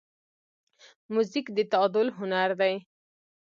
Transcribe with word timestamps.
موزیک 1.13 1.47
د 1.55 1.57
تعادل 1.71 2.07
هنر 2.17 2.49
دی. 2.59 2.75